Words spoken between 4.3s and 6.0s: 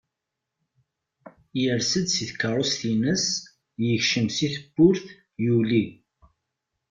si tewwurt, yuli.